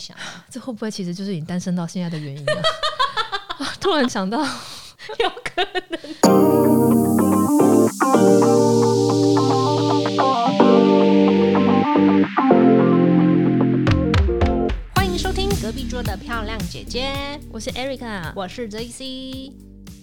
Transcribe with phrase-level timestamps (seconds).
[0.00, 0.16] 想，
[0.48, 2.62] 这会不会其实就是你单身到现在的原因啊？
[3.58, 6.00] 啊 突然想到，有可能。
[14.94, 19.52] 欢迎收听隔壁桌的漂亮姐姐，我是 Erica，我是 J C。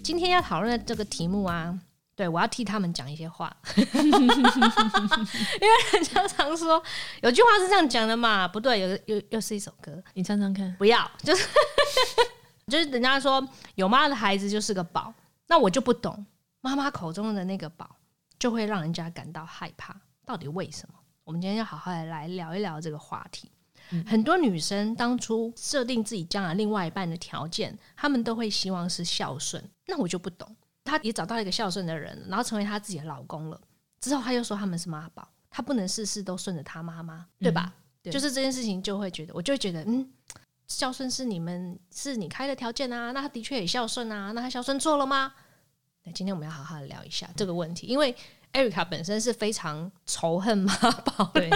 [0.03, 1.77] 今天要讨论的这个题目啊，
[2.17, 6.81] 对我要替他们讲一些话， 因为人家常说
[7.21, 10.75] 有句话是这样讲的嘛，不对，有又又是一首歌，你唱唱看。
[10.79, 11.47] 不要，就是
[12.65, 15.13] 就是人家说有妈的孩子就是个宝，
[15.45, 16.25] 那我就不懂
[16.61, 17.97] 妈妈口中的那个宝，
[18.39, 19.95] 就会让人家感到害怕，
[20.25, 20.95] 到底为什么？
[21.23, 23.51] 我们今天要好好的来聊一聊这个话题。
[24.07, 30.55] 很多女生当初设定自己将来另外一半的条件，她们都会希望是孝顺，那我就不懂。
[30.87, 33.61] 她也找到一个孝顺的人，然后成为她自己的老公了，
[33.99, 37.73] 之后她又说他们是妈宝，她不能事事都顺着她妈妈，对吧？
[38.01, 40.09] 对就是这件事情就会觉得，我就会觉得，嗯，
[40.67, 45.33] 孝顺是你们是你开的条件啊，那他的确也孝顺啊，那他孝顺做了吗？
[46.03, 48.15] 那今天我们要好好的聊一下这个问题，因为
[48.53, 51.49] 艾瑞卡本身是非常仇恨妈宝的对，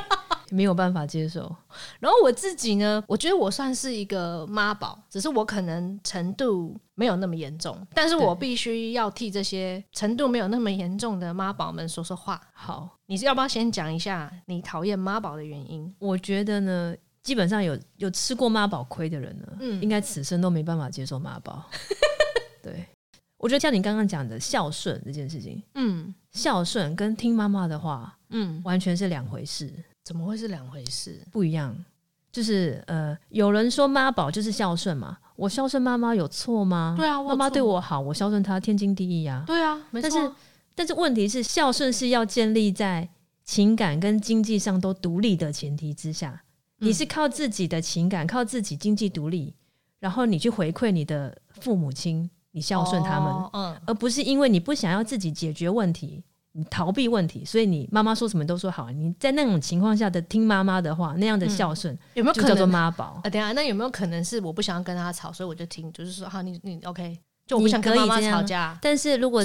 [0.52, 1.54] 没有办法接受。
[2.00, 12.40] 然后我自己呢，我觉得我算是一个妈宝，只是我可能程度没有那么严重，但是我必须要替这些程度没有那么严重的妈宝们说说话。
[12.54, 15.92] 好，你是要不要先讲一下你讨厌妈宝的原因？
[15.98, 21.64] 我觉得呢，基本上有有吃过妈宝亏的人呢，嗯应该此生都没办法接受妈宝。
[22.62, 22.86] 对，
[23.38, 31.26] 我觉得像你刚刚讲的孝顺这件事情，嗯孝顺跟听妈妈的话嗯，完全是两回事，怎么会是两回事？
[31.32, 31.76] 不一样。
[32.32, 36.96] 就是呃，有人说妈宝就是孝顺嘛，我孝顺妈妈有错吗？
[36.98, 39.44] 对啊我妈妈对我好，我孝顺她天经地义啊。
[39.46, 40.12] 对啊，没错啊。
[40.14, 40.34] 但是
[40.76, 43.10] 但是问题是，孝顺是要建立在
[43.44, 46.42] 情感跟经济上都独立的前提之下。
[46.80, 49.54] 嗯你是靠自己的情感，靠自己经济独立，
[50.00, 58.90] 然后你去回馈你的父母亲，你孝顺他们，哦嗯，而不是因为你不想要自己解决问题，你逃避问题，所以你妈妈说什么都说好。
[58.92, 62.70] 你在那种情况下的听妈妈的话，那样的孝顺、有没有可就叫做能？
[62.70, 63.22] 妈宝。
[63.24, 67.18] 啊，等一下，那有没有可能是我不想要跟他吵，所以我就听，就是说，好，你你 OK，
[67.48, 69.44] 就我不想跟妈妈吵架，但是如果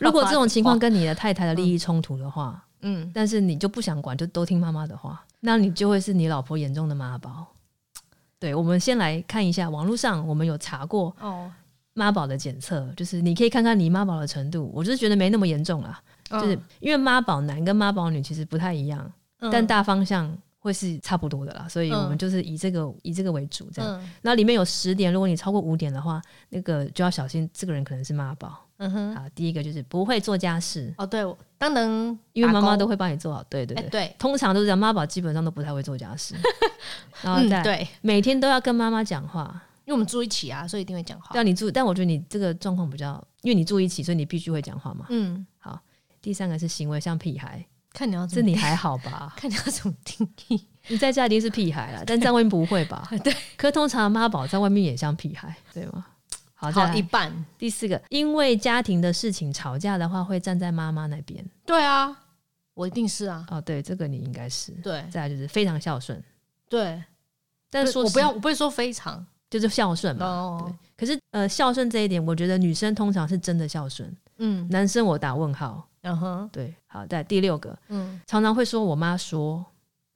[0.00, 7.46] 如果这种情况跟你的太太的利益冲突的话，嗯，但是你就不想管，就都听妈妈的话，那你就会是你老婆眼中的妈宝。
[8.38, 11.50] 对，我们先来看一下网络上我们有查过哦，
[11.94, 14.70] 妈宝的检测，就是你可以看看你妈宝的程度。
[14.74, 15.98] 我就是觉得没那么严重啦，
[16.30, 24.00] 就是因为妈宝男跟妈宝女其实不太一样，嗯但大方向会是差不多的啦，所以嗯我们就是以这个以这个为主这样。
[24.00, 28.60] 嗯那里面有十点，如果你超过五点的话，那个就要小心，这个人可能是妈宝。
[28.78, 31.24] 嗯哼，啊，第一个就是不会做家事，哦，对，
[31.56, 33.40] 当能因为妈妈都会，帮你做好。
[33.48, 36.34] 对对哎，对，对，通常都是这样，妈宝基本上都不太会做家事，
[37.22, 39.62] 然后对，每天都要跟妈妈讲话。
[39.84, 41.40] 因为我们住一起啊，所以一定会讲话对。
[41.40, 45.04] 啊，你住，但我觉得你这个状况比较，因为你住一起，所以你必须会讲话嘛。
[45.10, 45.46] 嗯，
[46.24, 47.62] 第三个是行为像屁孩，
[47.92, 48.26] 看你要？
[48.26, 50.66] 这你还好吧 看你要怎么定义。
[50.88, 53.06] 你在家一定是屁孩了， 但在外面不会吧？
[53.22, 53.36] 对。
[53.58, 56.06] 可通常妈宝在外面也像屁孩，对吗？
[56.54, 57.30] 好，再好，一半。
[57.58, 61.44] 第四个，因为家庭的事情吵架的话，会站在妈妈那边。
[61.66, 62.16] 对啊，
[62.72, 63.46] 我一定是啊。
[63.50, 64.72] 哦，对，这个你应该是。
[64.82, 66.18] 对再来就是非常孝顺，
[66.70, 67.02] 对，
[67.68, 70.24] 但是说我不要，我不会说非常就是孝顺嘛。
[70.24, 70.74] 哦。
[70.96, 75.86] 可是呃，孝顺这一点，我觉得女生通常是真的孝顺，嗯男生我打问号。
[76.04, 76.48] 嗯哼。
[76.52, 79.64] 对，好，在第六个，嗯，常常会说我妈说，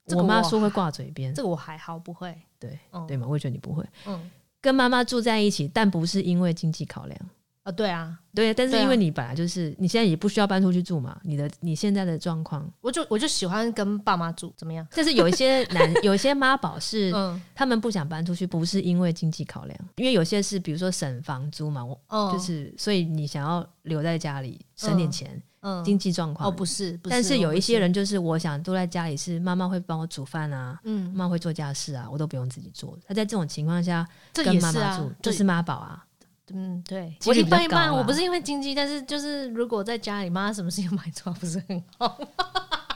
[0.06, 2.34] 这个我我妈说会挂嘴边，这个我还好，不会。
[2.58, 3.06] 对嗯。
[3.06, 3.26] 对吗？
[3.28, 3.84] 我也觉得你不会。
[4.06, 4.30] 嗯。
[4.60, 7.20] 跟妈妈住在一起，但不是因为经济考量。
[7.62, 14.86] 啊，对啊，对，但是因为你本来就是，你现在也不需要搬出去住嘛，你的你现在的状况，我就我就喜欢跟爸妈住，怎么样？
[14.90, 17.40] 但是有一些男， 有一些妈宝是、嗯。
[17.54, 25.42] 他们不想搬出去，不是因为经济考量，因为有些是比如说省房租嘛，我哦，就是所以你想要留在家里省点钱，嗯
[25.84, 26.48] 经济状况。
[26.48, 32.98] 哦，不是，不但是有一些人就是我想都在家里，是妈妈会帮我煮饭啊，嗯，妈妈会做家事啊，我都不用自己做。
[33.06, 36.04] 他在这种情况下这跟妈妈住，，这就是妈宝啊。
[36.50, 42.18] 嗯，对，我一半一半，我不是因为经济，但是就是如果在家里，妈什么事情买错，不是很好。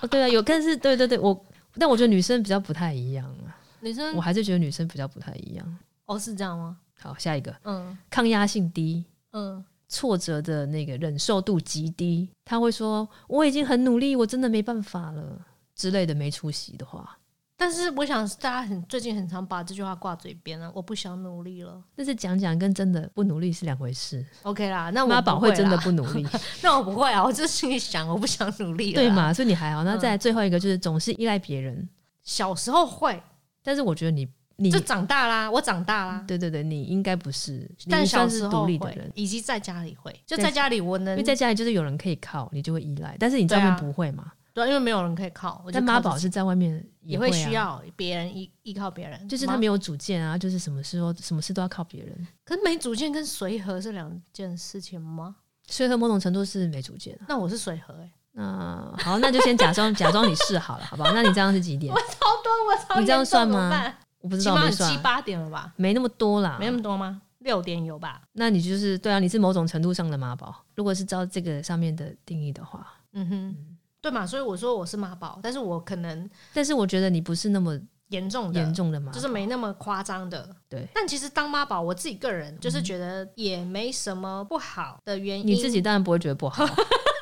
[0.01, 1.45] 哦，对啊，有，但是对对对，我
[1.75, 4.17] 但我觉得女生比较不太一样啊，女生？
[4.17, 5.79] 我还是觉得女生比较不太一样。
[6.07, 6.79] 哦是这样吗？
[6.99, 7.55] 好，下一个。
[7.65, 7.97] 嗯。
[8.09, 15.39] 抗压性低，嗯，挫折的那个忍受度极低，他会说我已经很努力，我真的没办法了
[15.77, 17.19] 之类的没出息的话。
[17.55, 21.81] 但是我想大家很最近很常把这句话挂嘴边了，我不想努力了。
[21.95, 26.27] 但是讲讲跟真的不努力是两回事，OK 啦，那我妈宝不会会真的不努力，
[26.63, 28.97] 那我不会啊，我就心里想我不想努力了。
[28.97, 29.11] 对？
[29.11, 29.33] 嘛？
[29.33, 29.85] 所以你还好。
[29.85, 31.87] 那嗯再来最后一个就是总是依赖别人，
[32.25, 33.23] 小时候会，
[33.63, 34.27] 但是我觉得你
[34.63, 36.25] 你就长大啦，我长大啦。
[36.27, 44.33] 对对对，你应该不是，但是小时候会独立的人，，以及在家里会，就在在家里我能因为在家里就是有人可以靠，你就会依赖，但是你在外面不会嘛。
[44.55, 52.27] 对，因为没有人可以靠，但妈宝是在外面也会需，要别人依依靠别人，就是他没有主见啊，就是什么时候什么事都要靠别人。
[52.45, 55.37] 可是没主见跟随和是两件事情吗？
[55.69, 57.23] 随和某种程度是没主见的。
[57.27, 61.13] 那我是随和哎、那好，那就先假装假装你是好了，好不好？
[61.13, 61.89] 那你这样是几点？
[61.95, 63.95] 我超多我超你这样算吗？
[64.23, 65.73] 我不知起码七道没算，八点了吧？
[65.77, 67.21] 没那么多啦，没那么多吗？
[67.41, 68.23] 六点有吧？
[68.33, 70.55] 那你就是对啊，你是某种程度上的妈宝。
[70.77, 73.57] 如果是照这个上面的定义的话，嗯哼，
[74.01, 74.25] 对嘛？
[74.27, 77.77] 所以我说我是妈宝，但是我可能但是我觉得你不是那么
[78.11, 80.49] 严重的严重的嘛，就是没那么夸张的。
[80.69, 85.47] 对，但其实当妈宝，我自己个人就是觉得也没什么不好的原因。
[85.47, 86.65] 你自己当然不会觉得不好。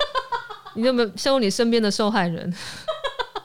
[0.77, 2.55] 你有没有像过你身边的受害人？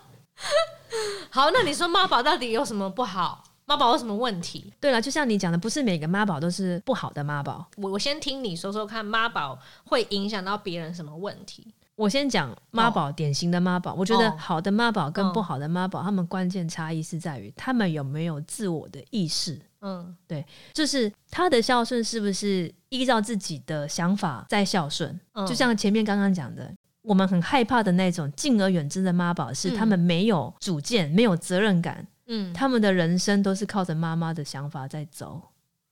[1.32, 3.45] 好，那你说妈宝到底有什么不好？
[3.66, 4.74] 妈宝有什么问题？
[4.80, 7.66] 对了，就像你讲的，不是每个妈宝都是不好的妈宝。
[7.78, 11.74] 我我先听你说说看，妈宝会影响到别人什么问题？
[11.96, 13.94] 我先讲妈宝，典型的妈宝。
[13.94, 25.18] 我觉得哦好的妈宝跟嗯不好的妈宝，他们关键差异是在于他们有没有自我的意识，嗯对就是他的孝顺是不是依照自己的想法在孝顺。
[25.34, 26.70] 嗯，就像前面刚刚讲的，
[27.02, 35.42] 我们很害怕的那种敬而远之的妈宝，是嗯他们没有主见、没有责任感，嗯他们的人生都是靠着妈妈的想法在走。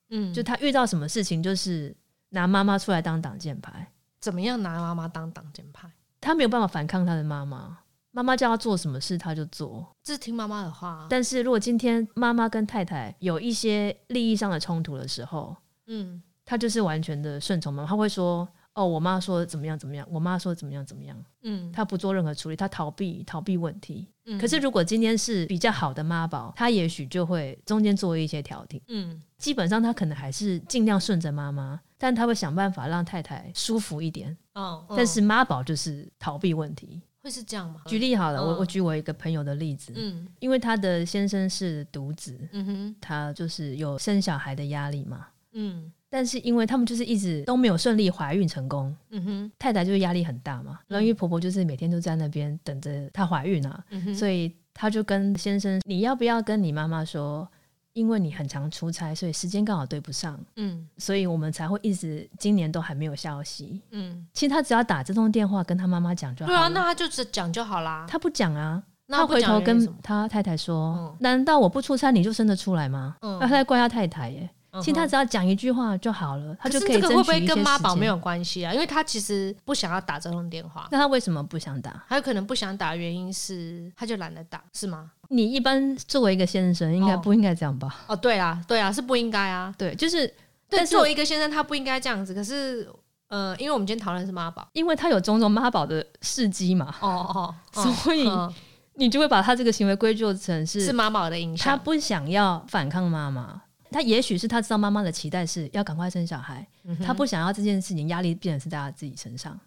[0.09, 1.95] 嗯，就他遇到什么事情，就是
[2.29, 3.87] 拿妈妈出来当挡箭牌，
[4.19, 5.89] 怎么样拿妈妈当挡箭牌？
[6.21, 7.79] 他没有办法反抗他的妈妈。
[8.11, 9.95] 妈妈叫他做什么事，他就做。
[10.03, 11.07] 这是听妈妈的话啊。
[11.09, 15.55] 但是如果今天妈妈跟太太有一些利益上的冲突的时候，
[15.87, 17.89] 嗯他就是完全的顺从妈妈。
[17.89, 24.07] 他会说：“哦，我妈说怎么样怎么样，我妈说怎么样怎么样。”嗯，他不做任何处理，她逃避逃避问题。
[24.25, 28.81] 嗯可是如果今天是比较好的妈宝，她也许就会中间做一些调停。
[28.87, 34.35] 嗯基本上她可能还是尽量顺着妈妈，但她会想办法让太太舒服一点。
[34.53, 37.01] 哦，嗯但是妈宝就是逃避问题。
[37.21, 37.81] 会是这样吗？
[37.85, 45.27] 举例好了，我嗯我举我一个朋友的例子，嗯因为他的先生是独子，嗯哼他就是有生小孩的压力嘛。
[45.53, 50.79] 嗯但是因为他们就是一直都没有顺利怀孕成功，嗯哼太太就是压力很大嘛。
[50.87, 57.47] 然后因为婆婆就是每天都在那边等着她怀孕啊，嗯哼，所以她就跟先生：“你要不要跟你妈妈说？
[57.93, 63.79] 因为你很常出差，所以时间刚好对不上，嗯所以我们才会一直今年都还没有消息。
[63.91, 66.57] 嗯，其实他只要打这通电话跟他妈妈讲就好了。
[66.57, 68.07] 对啊，那他就只讲就好啦。
[68.09, 73.15] 他不讲啊，那他回头跟讲原因是什么他太太说：嗯难道我不出差你就生得出来吗？
[73.21, 74.39] 嗯那他在怪他太太耶。
[74.41, 74.49] 嗯
[74.81, 78.73] 其实他只要讲一句话就好了，他可就是可以这个会不会跟妈宝没有关系啊？
[78.73, 82.03] 因为他其实不想要打这通电话，那他为什么不想打？
[82.07, 85.11] 还有可能不想打的原因是他就懒得打，是吗？
[85.29, 88.03] 你一般作为一个先生，应该哦不应该这样吧？
[88.07, 89.73] 哦，对啊，对啊，是不应该啊。
[89.77, 90.31] 对，就是，
[90.69, 92.33] 但是作为一个先生，他不应该这样子。
[92.33, 92.87] 可是，
[93.27, 98.53] 呃，因为我们今天讨论是妈宝，因为他有种种妈宝的事迹嘛，哦哦，哦所以嗯
[98.95, 101.75] 你就会把他这个行为归咎成是是妈宝的影响他。
[101.83, 103.59] 不想要反抗妈妈，
[103.93, 109.57] 他也许是他知道妈妈的期待是要赶快生小孩，嗯他不想要这件事情压力变成是在他自己身上，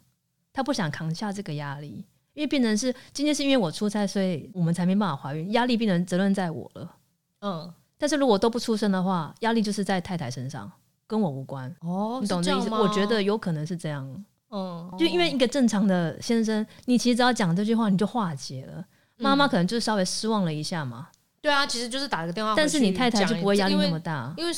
[0.53, 6.97] 他不想扛下这个压力，因为变成是今天是因为我出差，所以我们才没办法怀孕，压力变成责任在我了。
[7.41, 10.71] 嗯，但是如果都不出生的话，压力就是在太太身上，
[11.07, 11.75] 跟我无关。
[11.81, 12.69] 哦，你懂这意思？
[12.69, 18.85] 吗我觉得，有可能是这样，嗯，就因为一个正常的先生，你其实只要讲这句话，你就化解了。
[19.19, 21.09] 妈妈可能就稍微失望了一下嘛，
[21.47, 24.53] 对啊，其实就是打个电话但是你太太就不会压力那么因为大，因为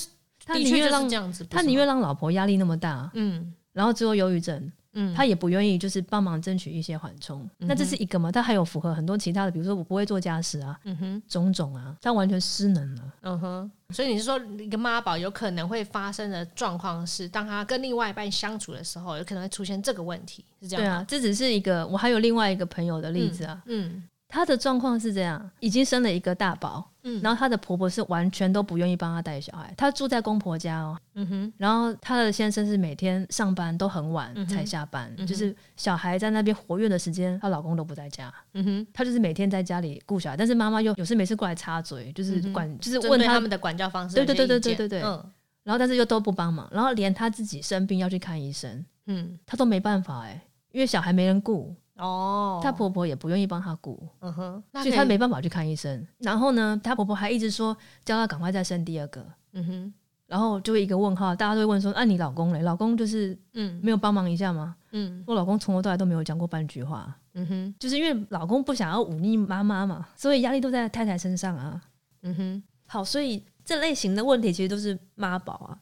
[0.44, 7.48] 他宁愿让这样子，他宁愿让老婆压力那么大，嗯然后之后忧郁症，嗯，他也不愿意就是帮忙争取一些缓冲。
[7.58, 8.32] 那这是一个嘛？
[8.32, 13.02] 他还有符合很多其他的，比如说我不会做家事啊，嗯哼种种啊，他完全失能了。
[13.20, 20.90] 嗯哼，所以你是说一个妈宝有可能会发生的状况是，当他跟另外一半相处的时候，有可能会出现这个问题，是这样吗？
[20.90, 27.18] 对啊，这只是一个，我还有另外一个朋友的例子啊，嗯她的状况是这样，已经生了一个大宝，嗯。
[27.22, 31.52] 然后她的婆婆是完全都不愿意帮她带小孩，她住在公婆家哦，嗯哼。
[31.56, 45.02] 然后她的先生是每天上班都很晚才下班，嗯就是小孩在那边活跃的时间，她老公都不在家，嗯哼，她就是每天在家里顾小孩，但是妈妈又有事没事过来插嘴，就是管，就是问他们的管教方式对对对对对对对。
[45.02, 45.32] 嗯。
[45.64, 49.38] 然后但是又都不帮忙，然后连她自己生病要去看医生，嗯。
[49.46, 50.40] 她都没办法哎、
[50.72, 56.06] 因为小孩没人顾，哦，她婆婆也不愿意帮她顾，嗯哼，那所以她没办法去看医生。
[56.18, 59.94] 然后呢，她婆婆还一直说叫她赶快再生第二个，嗯哼。
[60.26, 62.60] 然后就会一个问号，大家都会问说：“啊，你老公嘞？
[62.60, 63.80] 老公就是嗯。
[63.82, 65.24] 没有帮忙一下吗？”嗯。
[65.26, 67.74] 我老公从头到尾都没有讲过半句话，嗯哼。
[67.78, 71.80] 就是因为老公不想要忤逆妈妈嘛，所以压力都在太太身上啊。
[72.22, 72.62] 嗯哼。
[72.86, 75.78] 好，所以这类型的问题其实都是妈宝啊。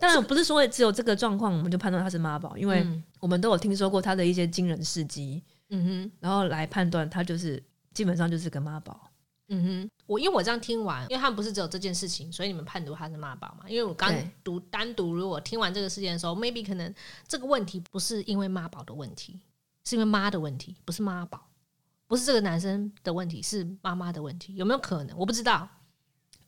[0.00, 6.12] 当然不是说只有这个状况我们就判断他是妈宝，因为嗯我们都有听说过他的一些惊人事迹，嗯哼。
[6.18, 9.08] 然后来判断他就是基本上就是个妈宝。
[9.52, 13.68] 嗯哼，我因为我这样听完，因为他们不是只有这件事情，所以你们判读他是妈宝嘛？
[13.68, 14.14] 因为我刚
[14.44, 16.94] 读单独，如果听完这个事件的时候，maybe 可能
[17.26, 19.40] 这个问题不是因为妈宝的问题，
[19.84, 21.48] 是因为妈的问题，不是妈宝，
[22.06, 25.18] 不是这个男生的问题，是妈妈的问题，有没有可能？
[25.18, 25.68] 我不知道。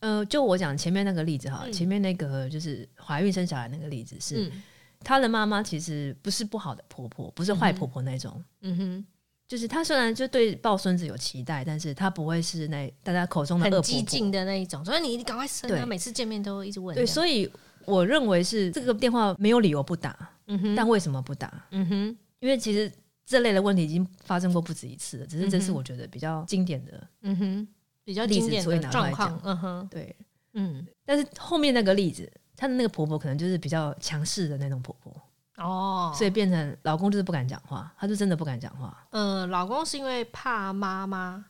[0.03, 4.61] 呃，就我讲前面那个例子哈，嗯前面那个就是怀孕生小孩那个例子是，嗯
[5.01, 8.43] 她的妈妈其实不是不好的婆婆，不是坏婆婆那种。
[8.63, 9.05] 嗯哼，
[9.47, 15.85] 就是她虽然就对抱孙子有期待，但是她不会是那大家口中的恶很激进的那一种，所以你赶快生她！
[15.85, 16.93] 每次见面都一直问。
[16.93, 17.49] 对，所以
[17.85, 20.17] 我认为是这个电话没有理由不打，
[20.47, 21.65] 嗯哼，但为什么不打？
[21.71, 22.91] 嗯哼，因为其实
[23.25, 27.07] 这类的问题已经发生过不止一次了，只是这是我觉得比较经典的。
[27.21, 27.67] 嗯哼，
[28.03, 29.41] 比较例子经典所以拿出来的状况讲。
[29.43, 30.15] 嗯哼，对，
[30.53, 35.13] 嗯，但是后面那个例子，她的那个婆婆可能就是比较强势的那种婆婆，
[35.57, 41.45] 哦，所以变成老公就是不敢讲话，她就真的不敢讲话，嗯，老公是因为怕妈妈，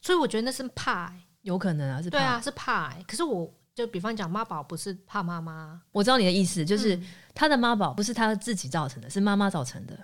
[0.00, 1.14] 所以我觉得那是怕、欸。
[1.42, 3.02] 有可能啊，是怕对啊，，是怕、欸。
[3.08, 9.98] 可是我就比方讲，妈宝不是怕妈妈，我知道你的意思，就是嗯她的妈宝不是她自己造成的，是妈妈造成的，哦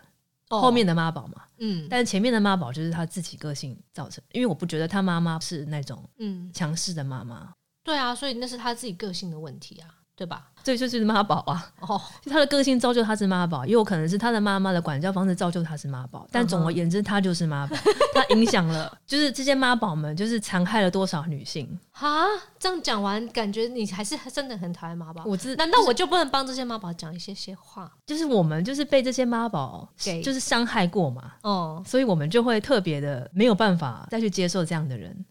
[0.48, 1.42] 后面的妈宝嘛。
[1.58, 1.86] 嗯。
[1.88, 10.46] 但是前面的妈宝就是他自己个性造成，因为我不觉得他妈妈是那种嗯，强势的妈妈，对啊，所以那是他自己个性的问题啊，对吧？
[10.64, 11.70] 对就是妈宝啊。
[11.80, 16.26] 哦，就她的个性造就他是妈宝，也有可能是他的妈妈的管教方式造就他是妈宝。
[16.32, 17.76] 但总而言之，他就是妈宝，
[18.14, 21.78] 他影响了，就是这些妈宝们，就是残害了多少女性。
[21.92, 22.24] 哈，
[22.58, 25.22] 这样讲完，感觉你还是真的很讨厌妈宝。
[25.26, 27.92] 我知，难道我就不能帮这些妈宝讲一些些话？
[28.06, 35.24] 就是我们就是被这些妈宝给就是伤害过嘛，哦、所以我们就会特别的没有办法再去接受这样的人。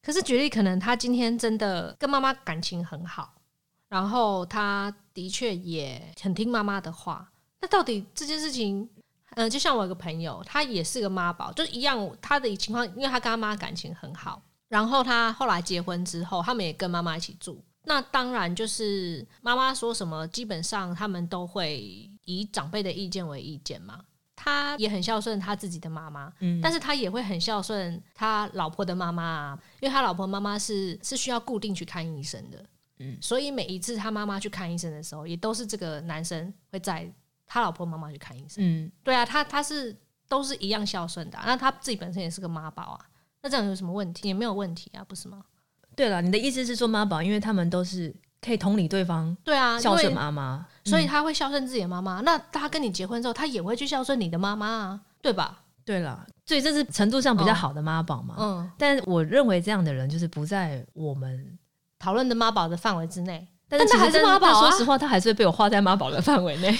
[0.00, 3.34] 可是举例，可能他今天真的跟妈妈感情很好，
[3.88, 7.30] 然后他的确也很听妈妈的话。
[7.60, 8.88] 那到底这件事情，
[9.30, 17.62] 呃，就像我有个朋友，他也是个妈宝，就一样，他的情况，因为他跟他妈感情很好，然后他后来结婚之后，他们也跟妈妈一起住。
[17.84, 21.80] 那当然就是妈妈说什么，基本上他们都会
[22.24, 24.00] 以长辈的意见为意见嘛。
[24.36, 32.64] 他也很孝顺他自己的妈妈，嗯，但是他也会很孝顺他老婆的妈妈啊，因为他老婆妈妈是是需要固定去看医生的，
[32.98, 37.10] 嗯所以每一次他妈妈去看医生的时候，也都是这个男生会载
[37.46, 38.56] 他老婆妈妈去看医生。
[38.58, 39.96] 嗯，对啊，他他是
[40.28, 43.00] 都是一样孝顺的啊、那他自己本身也是个妈宝啊，
[43.42, 44.28] 那这样有什么问题？
[44.28, 45.42] 也没有问题啊，不是吗？
[45.96, 52.20] 对了，你的意思是说妈宝，因为他们都是可以同理对方，对啊，孝顺妈妈，所以嗯他会孝顺自己的妈妈。
[52.20, 55.64] 那他跟你结婚之后，他也会去孝顺你的妈妈啊，对吧？
[55.84, 58.36] 对了，所以这是程度上比较好的妈宝嘛。
[58.38, 61.58] 嗯，但我认为这样的人就是不在我们，
[61.98, 63.46] 讨论的妈宝的范围之内。
[63.70, 66.74] 但是还是妈宝啊说实话，他还是被我划在妈宝的范围内。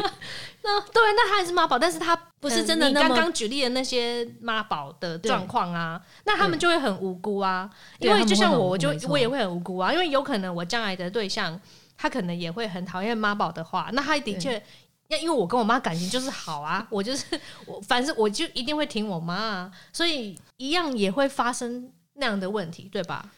[0.62, 7.68] 那对，那他还是妈宝，但是他不是真的那么刚刚举例的那些妈宝的状况啊，那他们就会很无辜啊。
[7.98, 11.58] 因为就像我，我就我也会很无辜啊，因为有可能我将来的对象，
[11.96, 14.62] 他可能也会很讨厌妈宝的话，那他的确。
[15.08, 17.24] 那因为我跟我妈感情就是好啊， 我就是
[17.66, 23.28] 我，反正我就一定会挺我妈啊，所以一样也会发生那样的问题，对吧？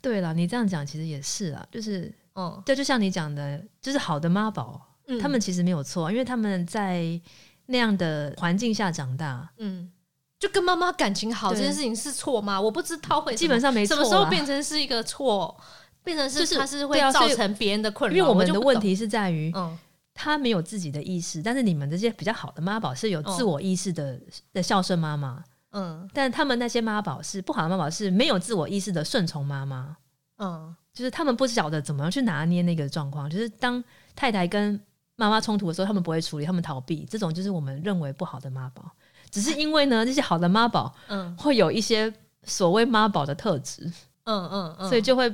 [0.00, 7.20] 对了，你这样讲其实也是啊，就是嗯，对，就像你讲的，就是好的妈宝，嗯他们其实没有错，因为他们在
[7.66, 9.90] 那样的环境下长大，嗯，
[10.38, 12.60] 就跟妈妈感情好这件事情是错吗？
[12.60, 14.02] 我不知道会基本上没错啦。
[14.02, 15.56] 什么时候变成是一个错，
[16.04, 18.16] 变成是他是它是会造成别人的困扰？
[18.16, 19.78] 因为我们的问题是在于，嗯
[20.20, 24.20] 他没有自己的意识，但是你们这些比较好的妈宝是有自我意识的、
[24.52, 26.08] 的孝顺妈妈，嗯。
[26.12, 29.96] 但他们那些妈宝是不好的妈宝是没有自我意识的顺从妈妈，
[30.38, 30.74] 嗯。
[30.92, 33.82] 就是他们不晓得怎么样去拿捏那个状况，就是当
[34.16, 34.80] 太太跟
[35.14, 38.90] 妈妈冲突的时候，他们不会处理，他们逃避，这种就是我们认为不好的妈宝。
[39.30, 41.36] 只是因为呢，这些好的妈宝嗯。
[41.36, 43.84] 会有一些所谓妈宝的特质，
[44.24, 45.32] 嗯嗯嗯，所以就会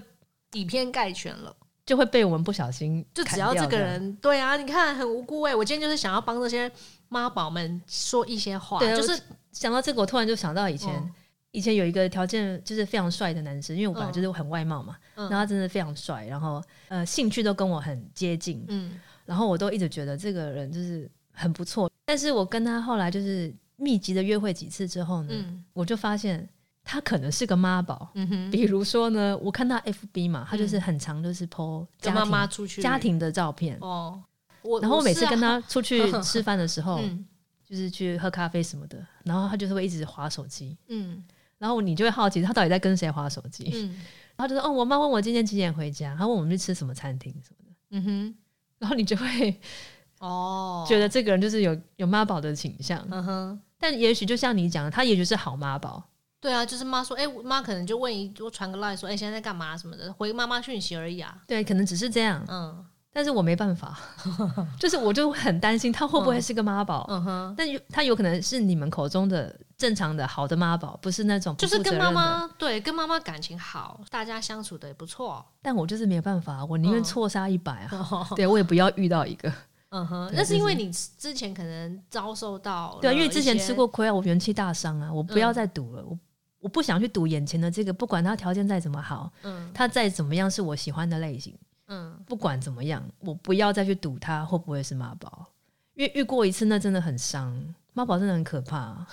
[0.53, 1.55] 以偏概全了。
[1.87, 6.71] 就会被我们不小心就只要这个人，对啊，你看很无辜哎、我今天就是想要帮这些
[7.09, 9.21] 妈宝们说一些话，对啊就是
[9.53, 11.13] 想到这个，我突然就想到以前，嗯。
[11.53, 15.31] 以前有一个条件就是非常帅的男生，因为我本来就是很外貌嘛，嗯。
[15.31, 19.01] 然后他真的非常帅，然后呃兴趣都跟我很接近，嗯。
[19.25, 21.89] 然后我都一直觉得这个人就是很不错。
[22.05, 25.65] 但是我跟他后来就是密集的约会几次之后呢，嗯。
[25.73, 26.49] 我就发现
[26.83, 28.11] 他可能是个妈宝。
[28.15, 34.21] 嗯哼，比如说呢，我看他 FB 嘛，他就是很常就是 PO 家跟妈庭妈出去家庭的照片，哦，
[34.65, 37.25] 我然后我每次跟他 出去吃饭的时候，嗯。
[37.67, 41.25] 就是去喝咖啡什么的，然后他就是会一直划手机，嗯。
[41.57, 43.89] 然后你就会好奇他到底在跟谁划手机，嗯。
[44.37, 47.73] 然后就说：“哦，我妈问我今天几点回家，她问我们去吃什么餐厅什么的。
[47.93, 48.35] 嗯哼，”
[48.79, 49.59] 然后你就会
[50.21, 56.03] 哦，觉得这个人就是有有妈宝的倾向，嗯哼，但也许就像你讲的，他也许是好妈宝，
[56.41, 59.75] 对啊，就是妈说，哎、妈可能就问一，就传个 line 说，哎、现在在干嘛？
[59.79, 61.43] 什么的，回妈妈讯息而已啊。
[61.47, 63.97] 对，可能只是这样，嗯但是我没办法，
[64.79, 75.43] 就是我就很担心他会不会是个妈宝，嗯哼，但有他有可能是你们口中的正常的好的妈宝，不是那种就是跟妈妈对跟妈妈感情好，大家相处的也不错。
[75.63, 78.29] 但我就是没有办法，我宁愿嗯错杀一百啊！
[78.35, 79.53] 对我也不要遇到一个。
[79.91, 85.55] 嗯哼，那是因为你之前可能遭受到对啊，因为之前吃过亏啊，我元气大伤啊，我不要嗯。
[85.55, 86.19] 再赌了，我
[86.59, 89.71] 我不想去赌眼前的这个，不管他条件再怎么好，嗯。
[89.73, 95.47] 他再怎么样是我喜欢的类型，嗯不管怎么样，我不要再去赌他会不会是妈宝，
[95.95, 99.07] 因为遇过一次那真的很伤，妈宝真的很可怕。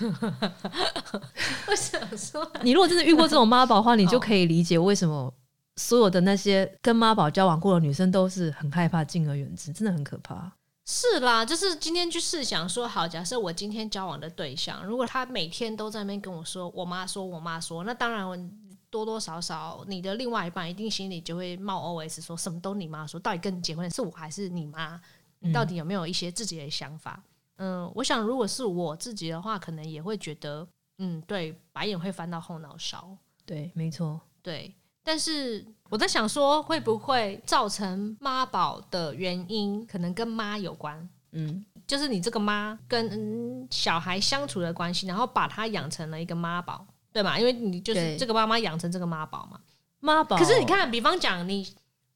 [1.68, 5.34] 我想说，你如果真的遇过这种妈宝的话，你就哦可以理解为什么
[5.76, 10.52] 所有的那些跟妈宝交往过的女生都是很害怕敬而远之，真的很可怕。
[10.86, 18.36] 是啦，就是今天去试想说，好，假设我今天交往的对象，如果他每天都在那边跟我说，我妈说，我妈说，那当然我
[18.92, 25.02] 多多少少你的另外一半一定心里就会冒 OS 说，什么都你妈说，到底跟你结婚是我还是你妈？
[25.40, 27.24] 你到底有没有一些自己的想法？
[27.56, 30.68] 嗯，我想如果是我自己的话，可能也会觉得，
[31.00, 33.18] 嗯，对，白眼会翻到后脑勺。
[33.46, 34.20] 对，没错。
[34.44, 41.10] 对，但是我在想说，会不会造成妈宝的原因，可能跟妈有关？
[41.32, 47.38] 嗯，就是你这个妈跟、嗯、小孩相处的关系，然后把他养成了一个妈宝，对嘛？
[47.40, 49.60] 因为你就是对这个妈妈养成这个妈宝嘛。
[50.00, 50.38] 妈宝。
[50.38, 51.68] 可是你，看，比方讲你，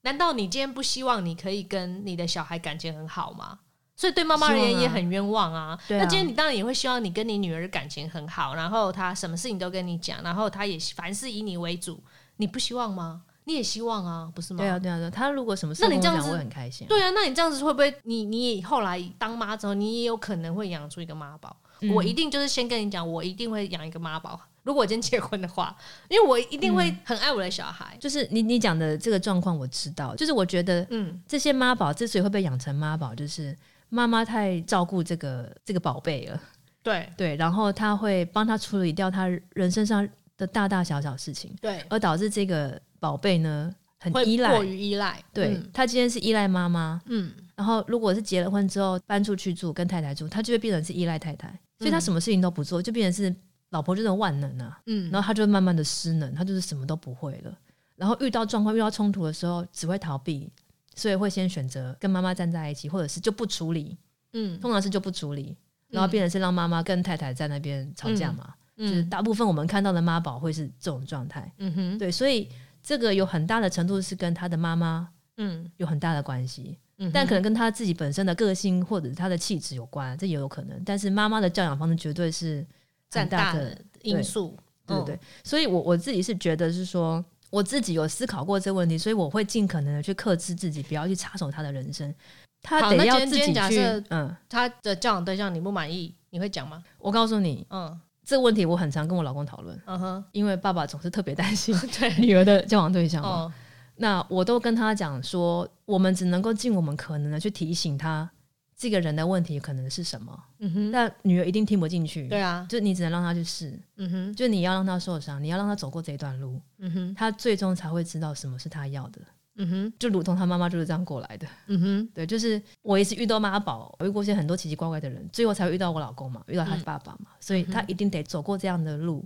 [0.02, 3.60] 难道你今天不希望你可以跟你的小孩感情很好吗？
[3.96, 5.70] 所以对妈妈而言也很冤枉啊。
[5.70, 12.04] 啊那今天你当然也会希望你跟你女儿感情很好，然后她什么事情都跟你讲，然后她也凡事以你为主，
[12.38, 13.22] 你不希望吗？
[13.48, 14.58] 你也希望啊，不是吗？
[14.58, 15.10] 对啊，对啊，对啊。
[15.12, 16.88] 他如果什么事那你这样子会很开心。
[16.88, 21.56] 对啊，那你这样子会不会你你后来当妈之后，你也有可能会养出一个妈宝？
[21.82, 24.40] 嗯我一定就是先跟你讲，我一定会养一个妈宝。
[24.66, 25.74] 如果我今天结婚的话，
[26.10, 27.96] 因为我一定会很爱我的小孩。
[28.00, 30.16] 就是你你讲的这个状况，我知道。
[30.16, 33.56] 就是我觉得嗯这些妈宝之所以会被养成妈宝，就是
[33.90, 36.42] 妈妈太照顾这个这个宝贝了，
[36.82, 44.64] 对对，然后他会帮他处理掉他人身上的大大小小事情，对，而导致这个宝贝呢很依赖过。
[44.64, 45.24] 于依赖。
[45.32, 51.48] 对、嗯他今天是依赖妈妈，嗯然后如果是结了婚之后搬出去住，跟太太住，他就会变成是依赖太太，
[51.78, 53.34] 所以他嗯什么事情都不做，就变成是
[53.76, 54.80] 老婆就是万能啊。
[54.86, 57.54] 嗯，然后他就会慢慢的失能，他就是什么都不会了。
[57.98, 60.50] 然后遇到状况、遇到冲突的时候，只会逃避，
[60.96, 63.98] 所以会先选择跟妈妈站在一起，或者是就不处理，
[64.34, 64.60] 嗯。
[64.60, 65.56] 通常是就不处理，
[65.90, 68.54] 然后变成是让妈妈跟太太在那边吵架嘛。
[68.78, 71.98] 就是嗯大部分我们看到的妈宝会是这种状态，嗯哼。
[71.98, 72.50] 对，所以
[72.82, 75.70] 这个有很大的程度是跟他的妈妈嗯。
[75.78, 80.82] 有很大的关系，嗯，但可能跟他自己本身的个性或者是他的气质有关，这也有可能。
[80.84, 82.66] 但是妈妈的教养方式绝对是
[83.10, 84.58] 占大的因素。
[84.88, 85.20] 对不对？
[85.44, 92.14] 所以我我自己是觉得是说，我自己有思考过这个问题，所以我会尽可能的去克制自己，不要去插手他的人生。
[92.62, 96.84] 他得要自己去设，嗯，他的交往对象你不满意，你会讲吗？
[97.00, 103.30] 我告诉你，嗯这个问题我很常跟我老公讨论，嗯哼，因为爸爸总是特别担心 对，女儿的交往对象嘛。
[103.30, 103.54] 哦
[103.98, 108.30] 那我都跟他讲说，我们只能够尽我们可能的去提醒他
[108.78, 112.28] 这个人的问题可能是什么，嗯哼，但女儿一定听不进去。
[112.28, 114.36] 对啊，就你只能让她去试，嗯哼。
[114.36, 117.16] 就你要让她受伤，你要让她走过这一段路，嗯哼。
[117.16, 119.22] 她最终才会知道什么是她要的。
[119.56, 119.94] 嗯哼。
[119.98, 121.48] 就如同她妈妈就是这样过来的。
[121.68, 122.10] 嗯哼。
[122.14, 129.26] 对，就是我也是遇到妈宝，我遇过一些很多奇奇怪怪的人，最后才会遇到我老公嘛，遇到他爸爸嘛，所以他一定得走过这样的路。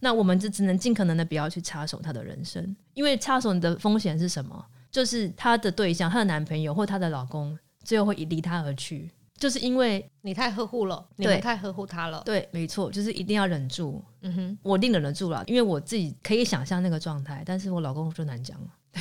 [0.00, 4.64] 那我们就只能尽可能的不要去插手他的人生，因为插手你的风险是什么？
[4.90, 7.56] 就是他的对象，他的男朋友或他的老公，
[7.88, 12.20] 最后会离他而去，就是因为你太呵护了，你们太呵护他了。
[12.22, 14.04] 对，没错，就是一定要忍住。
[14.20, 18.66] 嗯哼，我一定忍得住了，因为我自己可以想象那个状态，但是我老公就难讲了。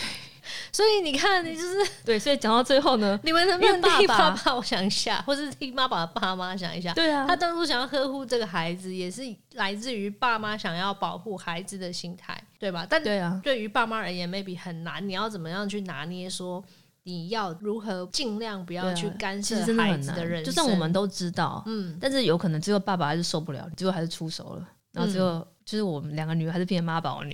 [0.72, 6.94] 所以你看，你就是 对，所以讲到最后呢， 你们能不能替爸爸我想一下，或是替妈妈的爸妈想一下？
[6.94, 9.22] 对啊，他当初想要呵护这个孩子，也是
[9.56, 12.88] 来自于爸妈想要保护孩子的心态，对吧？
[12.90, 16.64] 但对啊，对于爸妈而言，maybe 很难，你要怎么样去拿捏说？
[17.08, 20.46] 你要如何尽量不要去干涉孩子的人生？
[20.46, 27.34] 就算我们都知道，嗯，但是有可能最后爸爸还是受不了，最后还是出手了，然后最后、就是我们两个女儿还是变成妈宝女，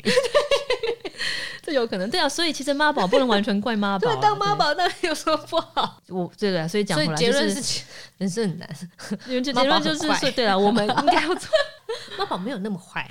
[1.62, 2.10] 这有可能。
[2.10, 6.02] 对啊，所以其实妈宝不能完全怪妈宝啊，对，当妈宝那有什么不好？
[6.10, 7.84] 我对的，所以讲所以回来就结论是，
[8.18, 8.70] 人生很难。
[9.28, 11.50] 因为就妈结论就是 对了，我们 应该要做，
[12.18, 13.10] 妈宝没有那么坏。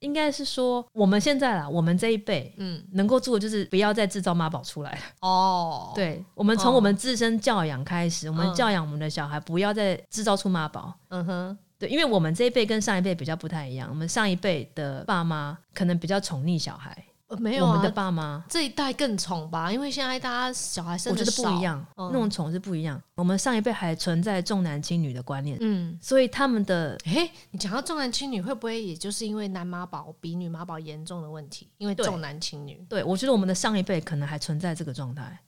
[0.00, 4.98] 应该是说我们现在啦，我们这一辈嗯，能够做的就是不要再制造妈宝出来了。
[5.20, 10.92] 哦，，对，我们从哦我们自身教养开始，我们嗯教养我们的小孩，不要再制造出妈宝。
[11.10, 17.04] 嗯哼，对，因为我们这一辈跟上一辈比较不太一样，我们上一辈的爸妈可能比较宠溺小孩，呃
[17.38, 18.44] 没有我们的啊，爸妈。
[18.48, 22.10] 这一代更宠吧，因为现在大家小孩生我觉的得不一样，嗯。
[22.12, 23.00] 那种宠是不一样。
[23.14, 31.68] 我们上一辈还存在重男轻女的观念，嗯，所以他们的诶，你讲到重男轻女，会不会也就是因为男妈宝比女妈宝严重的问题？
[31.78, 35.38] 因为重男轻女，对我觉得我们的上一辈可能还存在这个状态，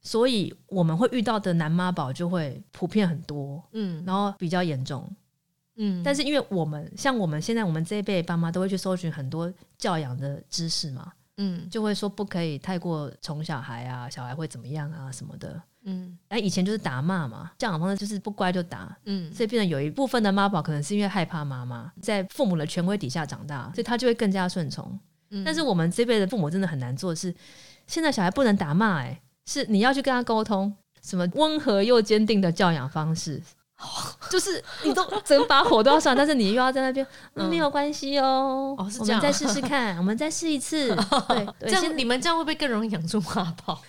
[0.00, 4.02] 所以我们会遇到的男妈宝就会普遍很多，嗯。
[4.06, 5.10] 然后比较严重。
[5.76, 15.60] 嗯，但是因为我们像我们现在我们这一辈爸妈都会去搜寻很多教养的知识嘛，嗯就会说不可以太过宠小孩啊，小孩会怎么样啊什么的。
[15.86, 24.98] 嗯哎，以前就是打骂嘛，教养方式就是不乖就打，嗯所以变成有一部分的妈宝可能是因为害怕妈妈在父母的权威底下长大，所以他就会更加顺从。
[25.30, 27.34] 嗯但是我们这辈的父母真的很难做的是，
[27.86, 33.42] 现在小孩不能打骂，哎，是你要去跟他沟通，什么温和又坚定的教养方式。
[34.30, 40.88] 就是你都整把火都要上，但是你又要在那边、嗯、嗯没有关系哦，哦是这样我们再试试看， 我们再试一次，
[41.28, 43.80] 对，对这样你们这样会不会更容易养出妈宝？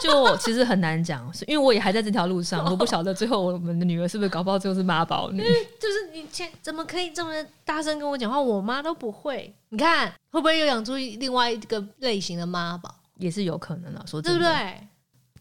[0.00, 5.42] 就其实很难讲，是因为我也还在这条路上，我不晓得最后我们的女儿是不是搞不好最后是妈宝女。
[5.78, 7.32] 就是你前怎么可以这么
[7.64, 8.40] 大声跟我讲话？
[8.40, 9.54] 我妈都不会。
[9.68, 12.94] 你看会不会又养出另外一个类型的妈宝？
[13.18, 14.88] 也是有可能啊，说对不对？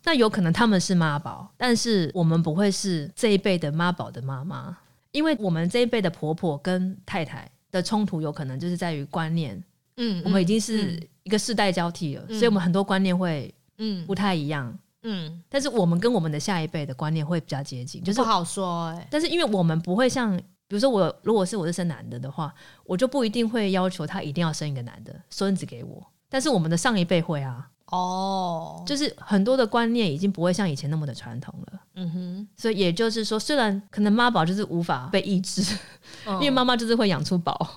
[0.03, 4.75] 那有可能他们是妈宝，但是我们不会是这一辈的妈宝的妈妈，
[5.11, 9.63] 因为我们这一辈的婆婆跟太太的冲突有可能就是在于观念，
[9.97, 14.77] 嗯我们已经是嗯一个世代交替了，嗯所以我们很多观念会嗯不太一样。
[15.03, 20.37] 嗯，但是我们跟我们的下一辈的观念会比较接近，就是不好说哎、但是因为我们不会像，
[20.67, 26.05] 比如说我如果是我是生男的的话，我就不一定会要求他一定要生一个男的孙子给我。
[26.29, 31.79] 但是我们的上一辈会啊，哦，就是很多的观念已经不会像以前那么的传统了。
[31.95, 35.61] 嗯哼，所以也就是说，虽然可能妈宝就是无法被抑制，
[36.25, 36.33] 嗯。
[36.35, 37.75] 因为妈妈就是会养出宝，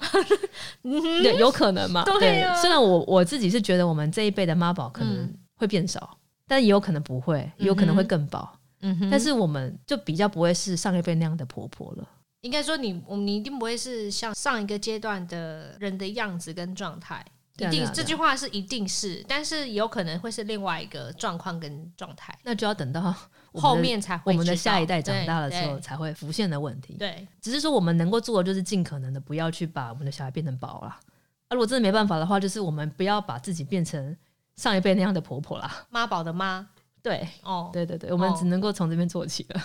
[0.82, 2.04] 嗯对， 有可能嘛？
[2.18, 2.54] 对啊。
[2.60, 5.34] 虽然我我自己是觉得我们这一辈的妈宝可能嗯。
[5.56, 8.58] 会变少，但也有可能不会，也有可能会更饱。
[8.80, 12.08] 嗯哼，但是我们就比较不会是上一辈那样的婆婆了。
[12.42, 17.24] 应该说你，我你一定不会是像上一个阶段的人的样子跟状态，
[17.58, 23.14] 一定这句话是一定是，但是有可能会是另外一个状况跟状态，那就要等到
[23.52, 26.94] 后面才会我们的下一代长大了之后才会浮现的问题。
[26.94, 30.98] 对，只是说我们能够做的就是尽可能的不要去把我们的小孩变成宝啦。
[31.46, 34.16] 啊，如果真的没办法的话，就是我们不要把自己变成
[34.56, 35.86] 上一辈那样的婆婆啦。
[35.90, 36.66] 妈宝的妈
[37.04, 39.62] 对，哦，对对对，我们哦只能够从这边做起了。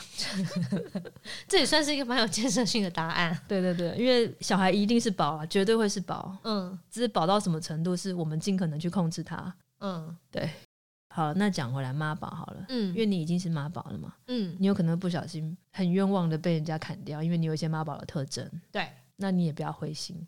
[1.48, 3.40] 这也算是一个蛮有建设性的答案。
[3.48, 9.56] 对对对，因为小孩一定是宝啊，绝对会是宝，嗯只是宝到什么程度，是我们尽可能去控制它。
[9.80, 10.50] 嗯对，
[11.08, 18.86] 好，那讲回来妈宝好了，嗯因为你已经是妈宝了嘛，嗯，你有可能不小心很冤枉的被人家砍掉，因为你有一些妈宝的特征，对。
[19.22, 20.28] 那你也不要灰心。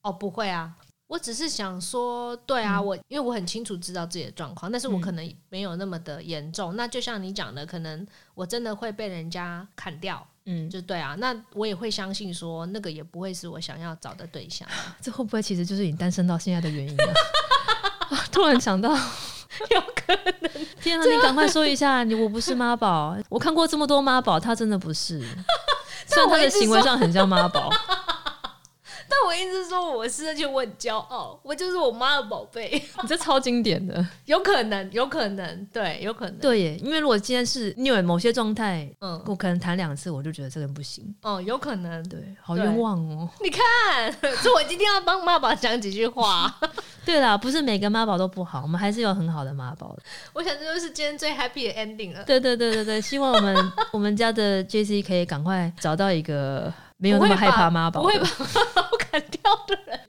[0.00, 6.74] 哦，不会啊，我只是想说，对啊，嗯我因为我很清楚知道自己的状况，但是我嗯可能没有那么的严重。
[6.76, 11.14] 那就像你讲的，可能我真的会被人家砍掉，嗯，就对啊。
[11.18, 14.66] 那我也会相信说，那个也不会是我想要找的对象。
[15.00, 17.12] 这会不会其实就是你单身到现在的原因啊？
[18.10, 18.90] 啊 突然想到，
[19.70, 21.04] 有可能，天啊！
[21.04, 25.20] 你赶快说一下，你我不是妈宝，我看过这么多妈宝，他真的不是。
[26.08, 27.68] 虽然他的行为上很像妈宝，
[29.16, 32.70] 但我一直说我是，而且我很骄傲，我就是我妈的宝贝。
[33.00, 34.06] 你这超经典的。
[34.26, 41.14] 有可能，有可能，对，有可能，，对耶，因为如果今天是你有某些状态，嗯，我可能谈两次，我就觉得这个人不行。
[41.22, 42.06] 哦，有可能。
[42.08, 43.28] 对，好冤枉哦。
[43.42, 46.54] 你看，所以我今天要帮妈宝讲几句话。
[47.06, 50.02] 对啦，不是每个妈宝都不好，我们还是有很好的妈宝的。
[50.32, 52.24] 我想这就是今天最 happy 的 ending 了。
[52.24, 60.00] 对对对对对，希望我们我们家的 J C 可以赶快找到一个没有那么害怕妈宝不会把妈宝 砍掉的人，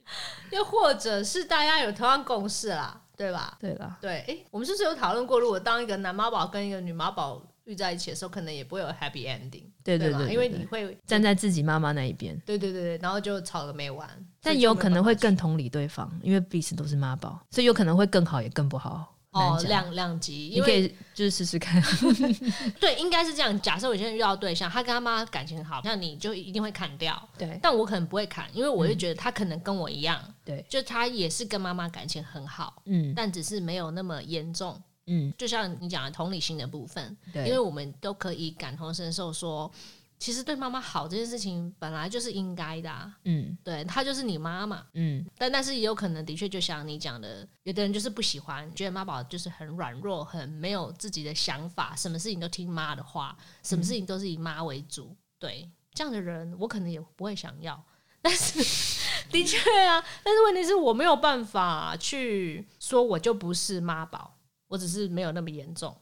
[0.51, 3.57] 又或者是大家有同样共识啦，对吧？
[3.59, 9.71] 对啦，对，诶，我们是不是有讨论过，如果当一个男妈宝跟一个女妈宝遇在一起的时候，可能也不会有 happy ending，吧？
[9.83, 14.07] 对对对，因为你会站在自己妈妈那一边，对对对对，然后就吵个没完，
[14.41, 19.13] 但有可能会更同理对方，因为彼此都是妈宝，所以有可能会更好也更不好。
[19.39, 21.81] 哦两两极，因为就是试试看。
[22.79, 23.59] 对应该是这样。
[23.61, 27.21] 假设我现在遇到对象，他跟他妈感情好，那你就一定会砍掉。
[27.37, 34.81] 对但我可能不会砍，因为我就觉得他可能跟我一样，对，就他也是跟妈妈感情很好，嗯但只是没有那么严重。
[35.09, 39.71] 嗯，就像你讲的同理心的部分，对，因为我们都可以感同身受说，
[40.19, 44.83] 其实对妈妈好这件事情本来就是应该的、啊，嗯对，她就是你妈妈。
[44.93, 55.15] 嗯，但但是也有可能，的确就像你讲的，有的人就是不喜欢，觉得妈宝就是很软弱，很没有自己的想法，什么事情都听妈的话，什么事情都是以妈为主。
[55.37, 57.81] 对，这样的人我可能也不会想要。
[58.19, 58.59] 但是
[59.29, 64.35] 的确啊，但是问题是我没有办法去说我就不是妈宝，
[64.67, 65.95] 我只是没有那么严重。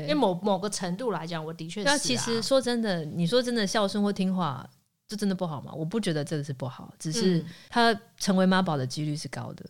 [0.00, 0.14] 因为。
[0.14, 1.92] 某某个程度来讲，我的确是、啊。
[1.92, 4.68] 那其实说真的，你说真的孝顺或听话，
[5.08, 5.72] 这真的不好吗？
[5.74, 9.64] 我不觉得这个是不好，只是嗯他成为妈宝的几率是高的。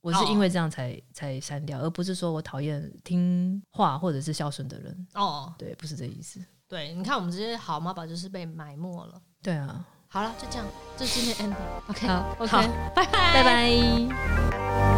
[0.00, 5.06] 我是哦因为这样才、才删掉，而不是说我讨厌听话或者是孝顺的人。
[5.14, 6.40] 哦，对，不是这意思。
[6.68, 9.20] 对，你看我们这些好妈宝就是被埋没了。
[9.42, 11.56] 对啊，好了，就这样，这是今天 ending。
[11.88, 12.62] OK，好 OK，好
[12.94, 14.97] 拜拜，拜拜。